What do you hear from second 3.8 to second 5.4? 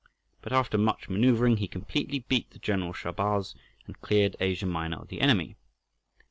and cleared Asia Minor of the